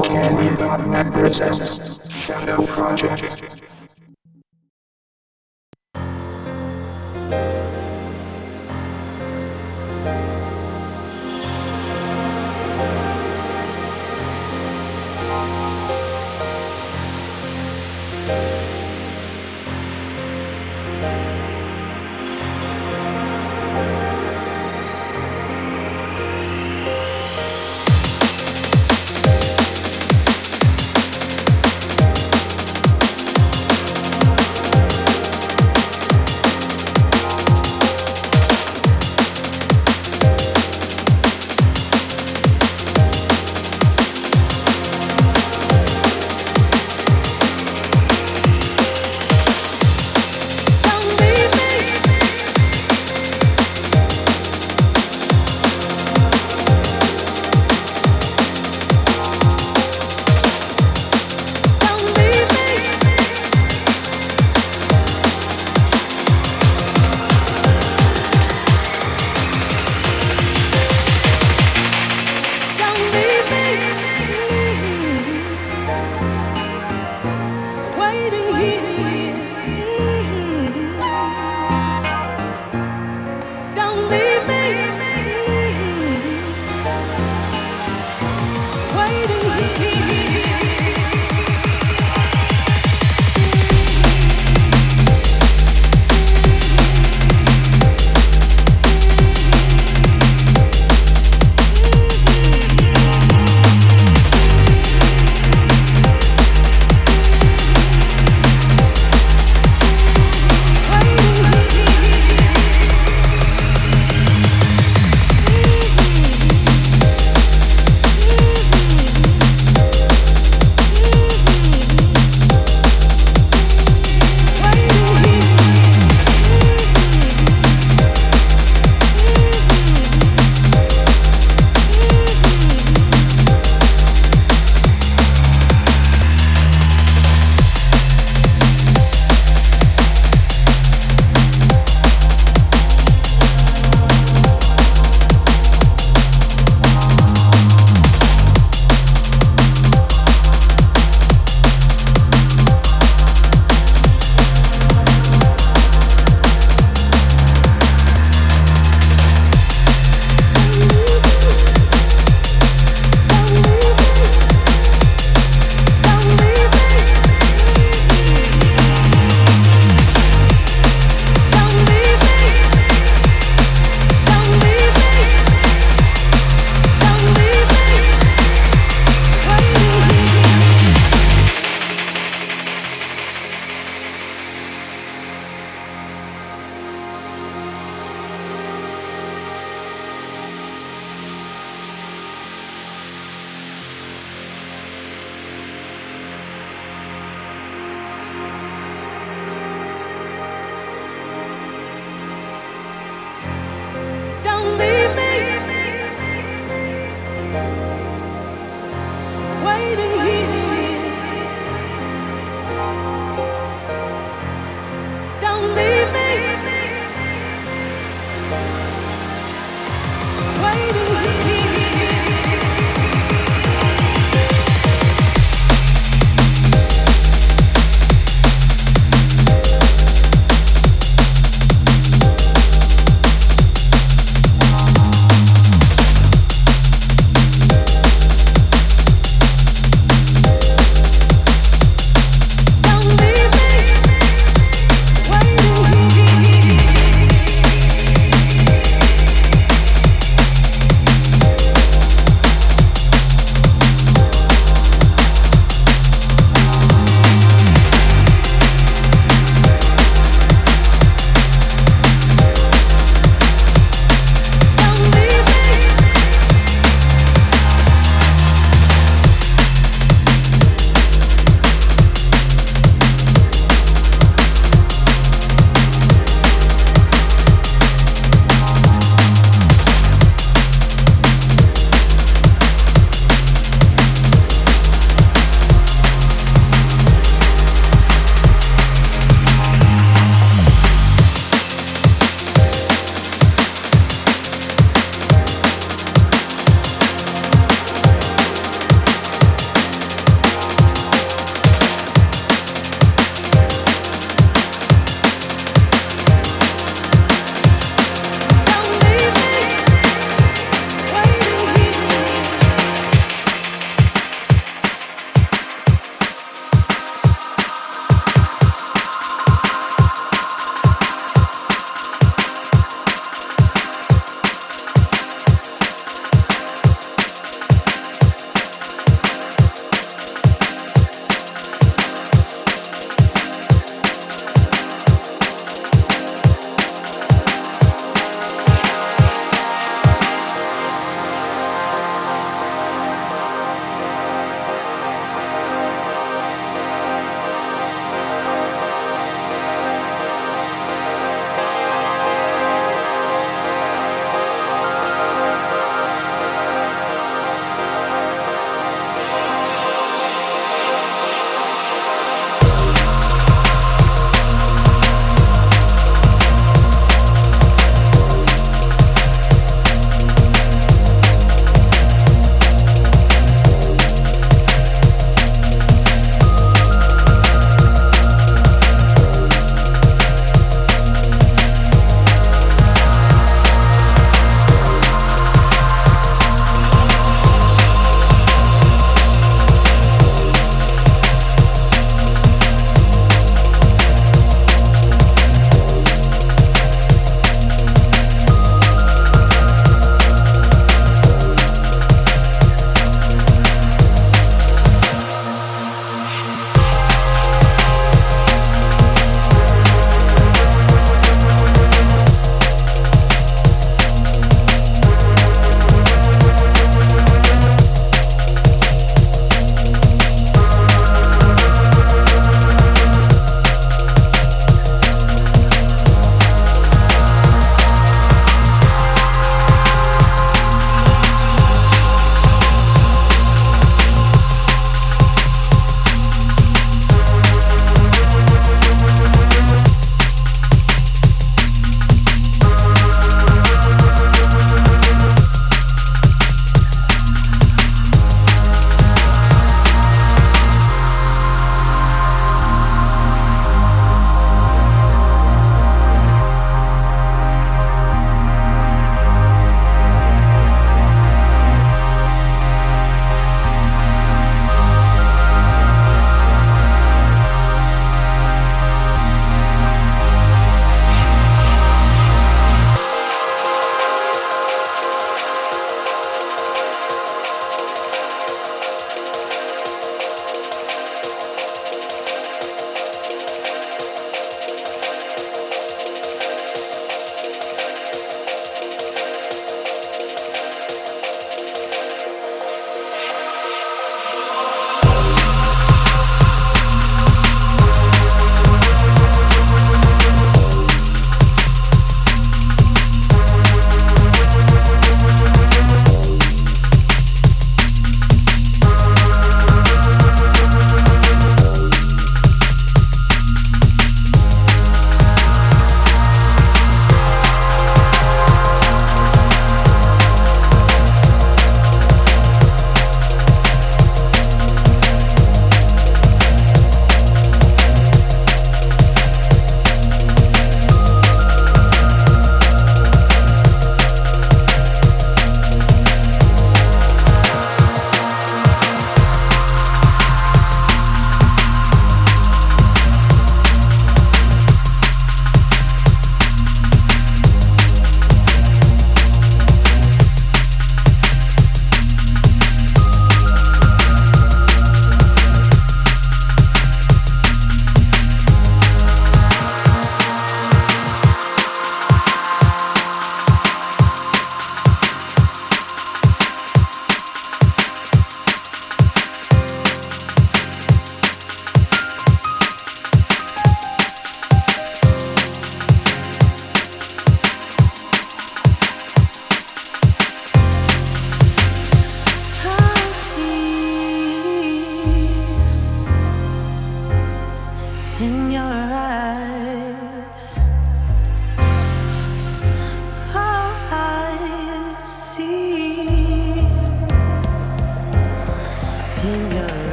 RollCandy.net 0.00 1.12
presents 1.12 2.10
Shadow 2.10 2.64
Project. 2.64 3.89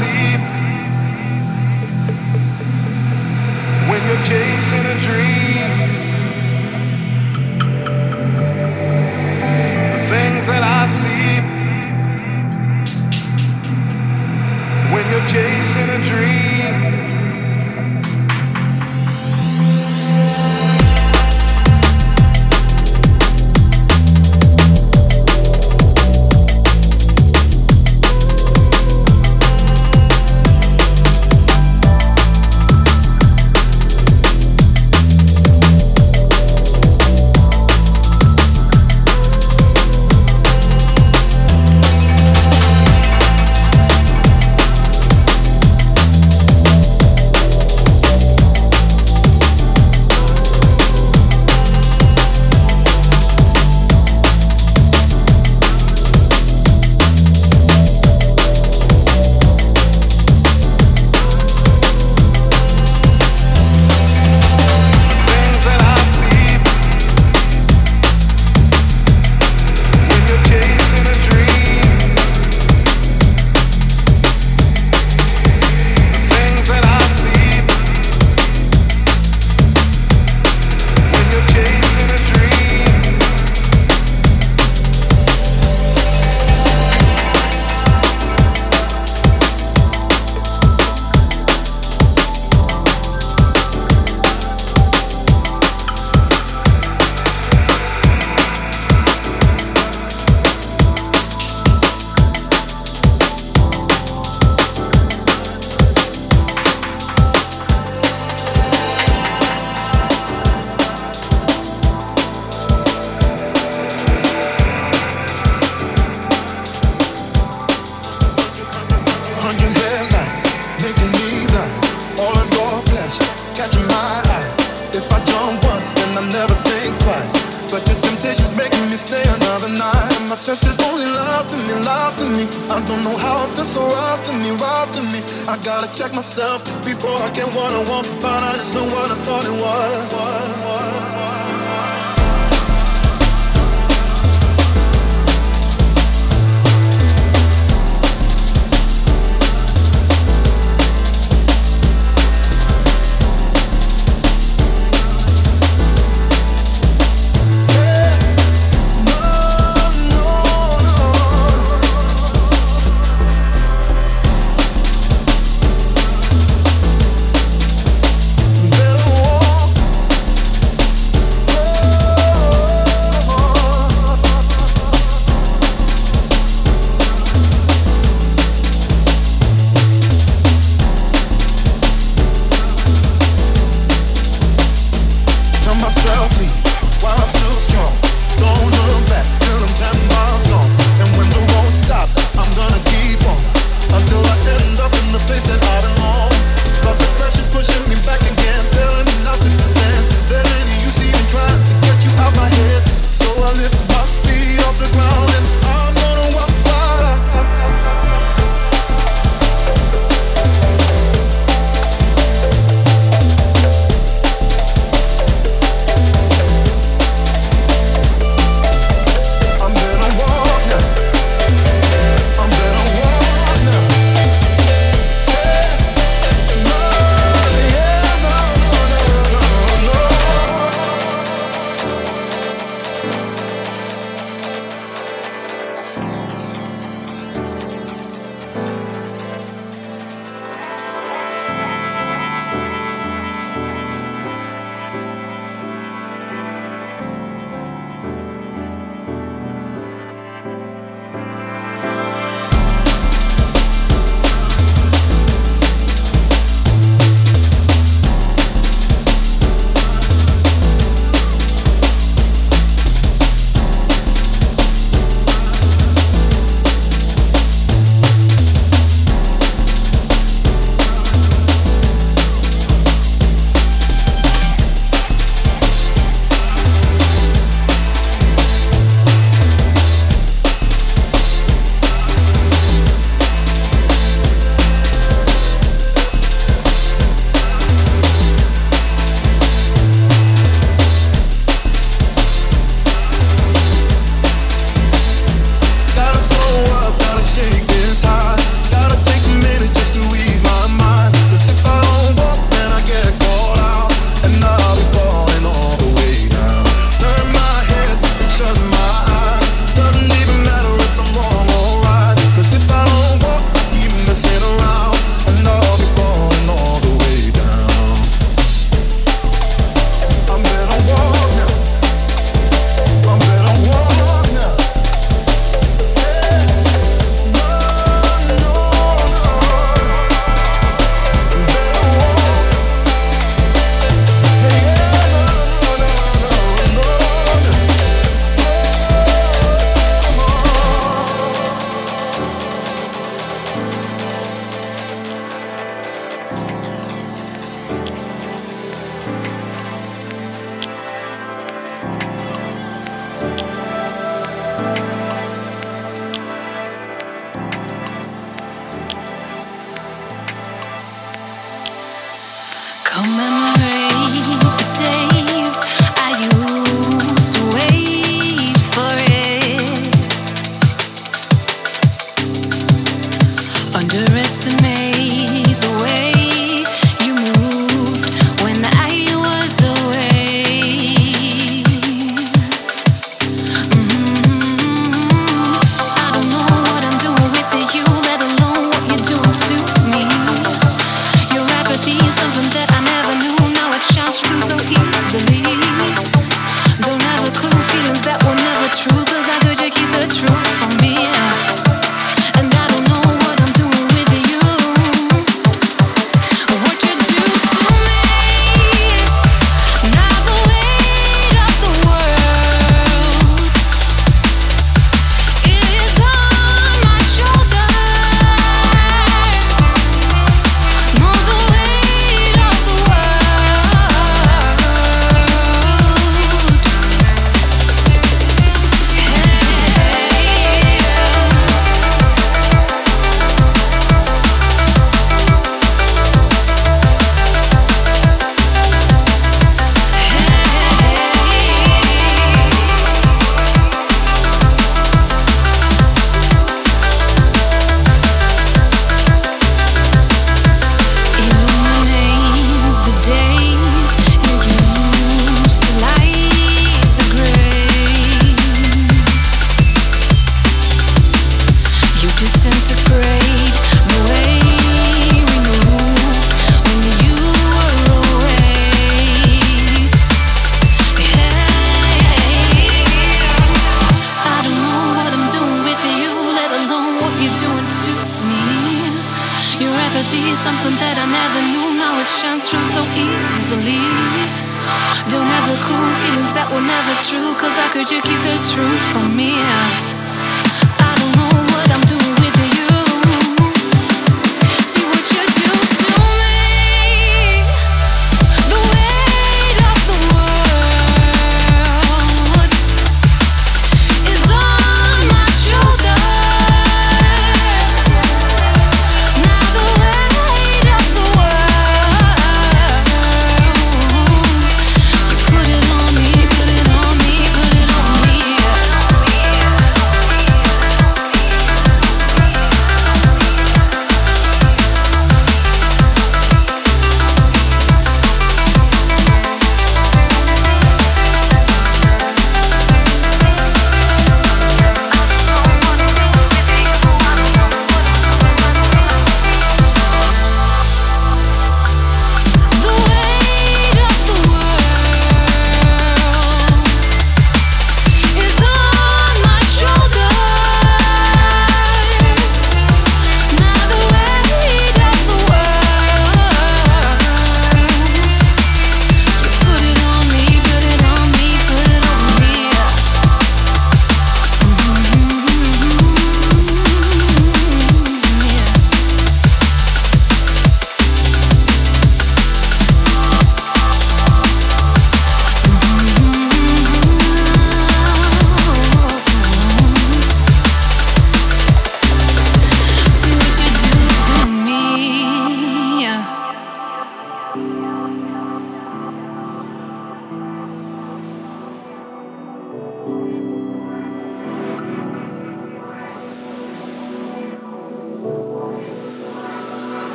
sleep. 0.00 0.40
When 3.88 4.00
you're 4.06 4.24
chasing 4.24 4.86
a 4.86 4.96
dream. 5.00 5.59